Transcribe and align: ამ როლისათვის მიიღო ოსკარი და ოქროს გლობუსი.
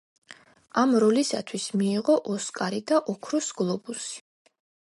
ამ 0.83 0.93
როლისათვის 1.03 1.67
მიიღო 1.81 2.15
ოსკარი 2.37 2.81
და 2.93 3.01
ოქროს 3.15 3.53
გლობუსი. 3.61 4.21